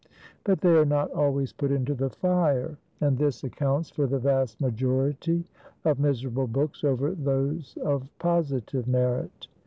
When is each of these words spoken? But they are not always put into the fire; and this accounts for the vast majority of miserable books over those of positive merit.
But 0.43 0.61
they 0.61 0.71
are 0.71 0.83
not 0.83 1.11
always 1.11 1.53
put 1.53 1.69
into 1.69 1.93
the 1.93 2.09
fire; 2.09 2.75
and 3.01 3.15
this 3.15 3.43
accounts 3.43 3.91
for 3.91 4.07
the 4.07 4.17
vast 4.17 4.59
majority 4.59 5.45
of 5.85 5.99
miserable 5.99 6.47
books 6.47 6.83
over 6.83 7.11
those 7.13 7.77
of 7.83 8.09
positive 8.17 8.87
merit. 8.87 9.47